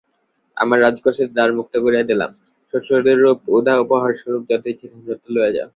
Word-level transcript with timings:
আমার 0.57 0.77
রাজকোষের 0.81 1.29
দ্বার 1.35 1.49
মুক্ত 1.57 1.73
করিয়া 1.85 2.03
দিলাম, 2.03 2.31
শ্বশুরের 2.73 3.19
উপহারস্বরূপ 3.83 4.41
যত 4.49 4.63
ইচ্ছা 4.71 4.87
ধনরত্ন 4.93 5.27
লইয়া 5.35 5.51
যাও। 5.57 5.69